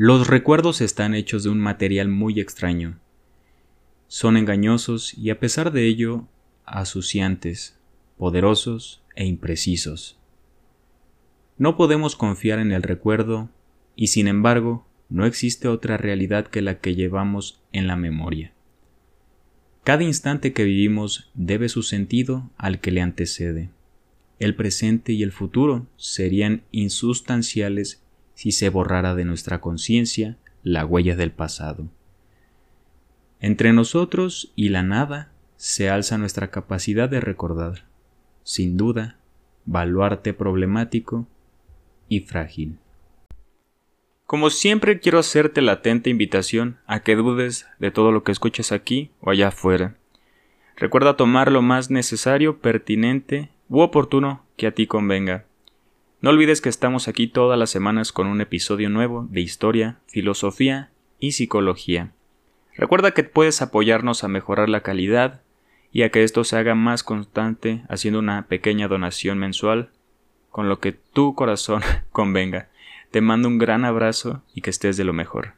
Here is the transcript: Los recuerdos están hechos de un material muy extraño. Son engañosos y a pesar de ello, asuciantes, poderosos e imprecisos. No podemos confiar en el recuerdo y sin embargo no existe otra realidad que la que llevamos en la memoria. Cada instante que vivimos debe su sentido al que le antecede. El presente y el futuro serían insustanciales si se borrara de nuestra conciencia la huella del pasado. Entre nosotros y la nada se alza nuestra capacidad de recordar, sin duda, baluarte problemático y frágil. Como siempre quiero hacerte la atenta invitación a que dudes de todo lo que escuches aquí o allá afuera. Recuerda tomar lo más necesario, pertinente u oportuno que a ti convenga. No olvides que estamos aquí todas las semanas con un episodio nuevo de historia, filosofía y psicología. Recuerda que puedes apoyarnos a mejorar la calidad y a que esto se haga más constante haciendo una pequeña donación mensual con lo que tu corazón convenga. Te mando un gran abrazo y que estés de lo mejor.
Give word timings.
Los 0.00 0.28
recuerdos 0.28 0.80
están 0.80 1.12
hechos 1.12 1.42
de 1.42 1.50
un 1.50 1.58
material 1.58 2.06
muy 2.06 2.38
extraño. 2.38 3.00
Son 4.06 4.36
engañosos 4.36 5.12
y 5.18 5.30
a 5.30 5.40
pesar 5.40 5.72
de 5.72 5.86
ello, 5.86 6.28
asuciantes, 6.64 7.76
poderosos 8.16 9.02
e 9.16 9.26
imprecisos. 9.26 10.16
No 11.56 11.76
podemos 11.76 12.14
confiar 12.14 12.60
en 12.60 12.70
el 12.70 12.84
recuerdo 12.84 13.50
y 13.96 14.06
sin 14.06 14.28
embargo 14.28 14.86
no 15.08 15.26
existe 15.26 15.66
otra 15.66 15.96
realidad 15.96 16.46
que 16.46 16.62
la 16.62 16.78
que 16.78 16.94
llevamos 16.94 17.60
en 17.72 17.88
la 17.88 17.96
memoria. 17.96 18.52
Cada 19.82 20.04
instante 20.04 20.52
que 20.52 20.62
vivimos 20.62 21.28
debe 21.34 21.68
su 21.68 21.82
sentido 21.82 22.48
al 22.56 22.80
que 22.80 22.92
le 22.92 23.00
antecede. 23.00 23.70
El 24.38 24.54
presente 24.54 25.12
y 25.12 25.24
el 25.24 25.32
futuro 25.32 25.88
serían 25.96 26.62
insustanciales 26.70 28.00
si 28.38 28.52
se 28.52 28.68
borrara 28.68 29.16
de 29.16 29.24
nuestra 29.24 29.60
conciencia 29.60 30.36
la 30.62 30.86
huella 30.86 31.16
del 31.16 31.32
pasado. 31.32 31.88
Entre 33.40 33.72
nosotros 33.72 34.52
y 34.54 34.68
la 34.68 34.84
nada 34.84 35.32
se 35.56 35.90
alza 35.90 36.18
nuestra 36.18 36.48
capacidad 36.48 37.08
de 37.08 37.18
recordar, 37.18 37.86
sin 38.44 38.76
duda, 38.76 39.16
baluarte 39.64 40.34
problemático 40.34 41.26
y 42.08 42.20
frágil. 42.20 42.78
Como 44.24 44.50
siempre 44.50 45.00
quiero 45.00 45.18
hacerte 45.18 45.60
la 45.60 45.72
atenta 45.72 46.08
invitación 46.08 46.76
a 46.86 47.00
que 47.00 47.16
dudes 47.16 47.66
de 47.80 47.90
todo 47.90 48.12
lo 48.12 48.22
que 48.22 48.30
escuches 48.30 48.70
aquí 48.70 49.10
o 49.20 49.30
allá 49.30 49.48
afuera. 49.48 49.96
Recuerda 50.76 51.16
tomar 51.16 51.50
lo 51.50 51.60
más 51.60 51.90
necesario, 51.90 52.60
pertinente 52.60 53.50
u 53.68 53.80
oportuno 53.80 54.44
que 54.56 54.68
a 54.68 54.70
ti 54.70 54.86
convenga. 54.86 55.47
No 56.20 56.30
olvides 56.30 56.60
que 56.60 56.68
estamos 56.68 57.06
aquí 57.06 57.28
todas 57.28 57.56
las 57.56 57.70
semanas 57.70 58.10
con 58.10 58.26
un 58.26 58.40
episodio 58.40 58.90
nuevo 58.90 59.28
de 59.30 59.40
historia, 59.40 59.98
filosofía 60.08 60.90
y 61.20 61.32
psicología. 61.32 62.10
Recuerda 62.74 63.12
que 63.12 63.22
puedes 63.22 63.62
apoyarnos 63.62 64.24
a 64.24 64.28
mejorar 64.28 64.68
la 64.68 64.80
calidad 64.80 65.42
y 65.92 66.02
a 66.02 66.10
que 66.10 66.24
esto 66.24 66.42
se 66.42 66.56
haga 66.56 66.74
más 66.74 67.04
constante 67.04 67.84
haciendo 67.88 68.18
una 68.18 68.48
pequeña 68.48 68.88
donación 68.88 69.38
mensual 69.38 69.90
con 70.50 70.68
lo 70.68 70.80
que 70.80 70.90
tu 70.90 71.36
corazón 71.36 71.82
convenga. 72.10 72.68
Te 73.12 73.20
mando 73.20 73.46
un 73.46 73.58
gran 73.58 73.84
abrazo 73.84 74.42
y 74.52 74.60
que 74.60 74.70
estés 74.70 74.96
de 74.96 75.04
lo 75.04 75.12
mejor. 75.12 75.57